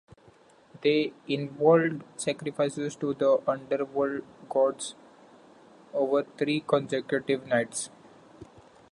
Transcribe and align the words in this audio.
They 0.81 1.13
involved 1.27 2.01
sacrifices 2.19 2.95
to 2.95 3.13
the 3.13 3.37
underworld 3.47 4.23
gods 4.49 4.95
over 5.93 6.23
three 6.39 6.61
consecutive 6.61 7.45
nights. 7.45 7.91